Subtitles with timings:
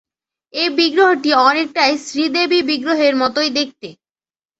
[0.53, 3.87] এই বিগ্রহটি অনেকটাই শ্রীদেবী বিগ্রহের মতোই দেখতে।